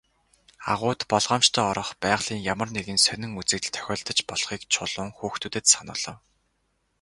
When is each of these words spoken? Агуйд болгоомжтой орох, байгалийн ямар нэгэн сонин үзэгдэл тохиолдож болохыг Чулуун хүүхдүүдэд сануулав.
Агуйд 0.73 1.01
болгоомжтой 1.11 1.65
орох, 1.71 1.89
байгалийн 2.03 2.41
ямар 2.53 2.69
нэгэн 2.75 2.99
сонин 3.05 3.31
үзэгдэл 3.39 3.73
тохиолдож 3.75 4.19
болохыг 4.29 4.61
Чулуун 4.73 5.09
хүүхдүүдэд 5.17 5.65
сануулав. 5.73 6.17